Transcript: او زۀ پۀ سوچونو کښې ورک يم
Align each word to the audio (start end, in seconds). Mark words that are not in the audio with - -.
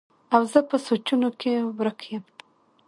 او 0.33 0.41
زۀ 0.51 0.59
پۀ 0.69 0.77
سوچونو 0.85 1.29
کښې 1.39 1.53
ورک 1.79 1.99
يم 2.13 2.23